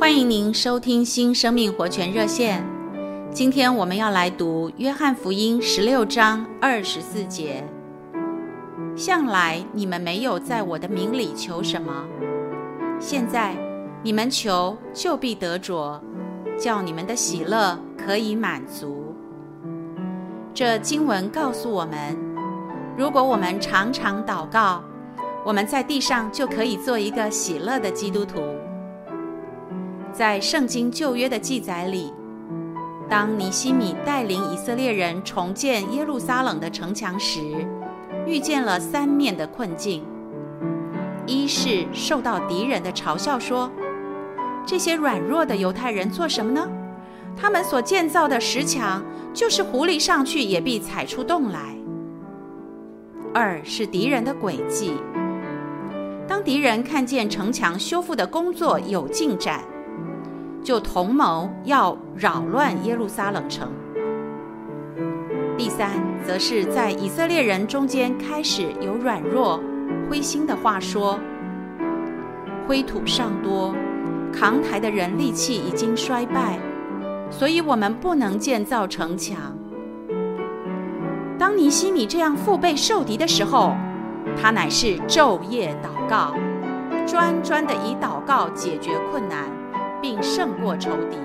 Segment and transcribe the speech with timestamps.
[0.00, 2.64] 欢迎您收听新生命活泉热线。
[3.30, 7.62] 今天我们要来读《约翰福音》十六章二十四节。
[8.96, 11.92] 向来你们没有在我的名里求什么，
[12.98, 13.54] 现在
[14.02, 16.00] 你们求就必得着，
[16.58, 19.14] 叫你们的喜乐可以满足。
[20.54, 22.16] 这经文告诉我们，
[22.96, 24.82] 如果我们常常祷告，
[25.44, 28.40] 我们在地上就可以做一个喜乐的基督徒。
[30.12, 32.12] 在圣经旧约的记载里，
[33.08, 37.40] 当尼希米带领以色列人重建耶路撒冷的城墙时，
[38.26, 40.04] 遇见了三面的困境：
[41.26, 43.72] 一是受到敌人的嘲笑说，说
[44.66, 46.68] 这些软弱的犹太人做什么呢？
[47.36, 49.02] 他们所建造的石墙，
[49.32, 51.76] 就是狐狸上去也必踩出洞来；
[53.32, 54.94] 二是敌人的诡计，
[56.26, 59.64] 当敌人看见城墙修复的工作有进展，
[60.62, 63.68] 就同谋要扰乱耶路撒冷城。
[65.56, 65.90] 第三，
[66.24, 69.60] 则是在以色列人中间开始有软弱、
[70.08, 71.18] 灰心的话说：
[72.66, 73.74] 灰土尚多，
[74.32, 76.58] 扛台的人力气已经衰败，
[77.30, 79.54] 所以我们不能建造城墙。
[81.38, 83.74] 当尼希米这样腹背受敌的时候，
[84.40, 86.34] 他乃是昼夜祷告，
[87.06, 89.59] 专专的以祷告解决困难。
[90.00, 91.18] 并胜过仇敌。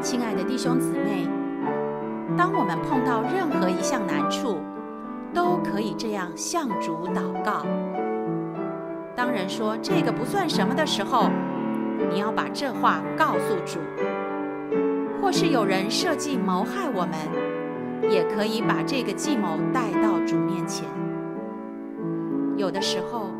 [0.00, 1.26] 亲爱的弟兄姊妹，
[2.36, 4.58] 当我们碰到任何一项难处，
[5.32, 7.64] 都可以这样向主祷告。
[9.16, 11.30] 当人说这个不算什么的时候，
[12.10, 13.78] 你要把这话告诉主；
[15.22, 20.86] 或是有人设计谋害我们，也可以把这个计谋带到主面前。
[22.56, 23.30] 有的时候，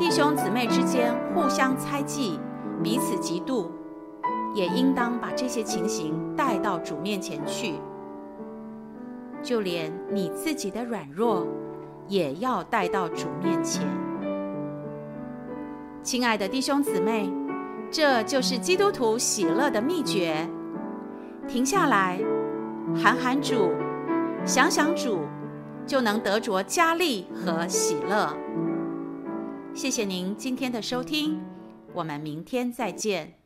[0.00, 2.40] 弟兄姊妹之间互相猜忌，
[2.82, 3.66] 彼此嫉妒，
[4.54, 7.74] 也应当把这些情形带到主面前去。
[9.42, 11.46] 就连你自己的软弱，
[12.08, 13.86] 也要带到主面前。
[16.02, 17.30] 亲爱的弟兄姊妹，
[17.90, 20.48] 这就是基督徒喜乐的秘诀。
[21.46, 22.18] 停下来，
[22.96, 23.70] 喊喊主，
[24.46, 25.18] 想想主，
[25.84, 28.34] 就能得着加力和喜乐。
[29.72, 31.40] 谢谢您今天的收听，
[31.94, 33.39] 我们明天再见。